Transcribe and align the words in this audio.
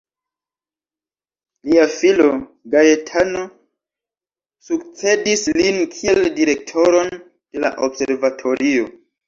Lia 1.71 1.83
filo, 1.95 2.31
Gaetano, 2.77 3.43
sukcedis 4.71 5.45
lin 5.61 5.79
kiel 5.95 6.25
direktoron 6.41 7.17
de 7.23 7.67
la 7.69 7.75
observatorio. 7.91 8.93